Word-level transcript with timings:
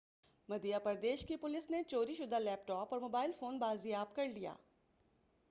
مدھیہ 0.49 0.77
پردیش 0.83 1.25
کی 1.25 1.35
پولیس 1.35 1.69
نے 1.69 1.81
چوری 1.83 2.15
شدہ 2.15 2.39
لیپ 2.39 2.65
ٹاپ 2.67 2.93
اور 2.93 3.01
موبائل 3.01 3.31
فون 3.31 3.59
بازیاب 3.59 4.15
کر 4.15 4.27
لیا 4.27 4.53